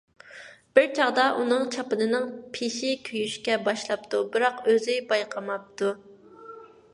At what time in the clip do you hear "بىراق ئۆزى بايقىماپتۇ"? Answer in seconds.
4.37-5.93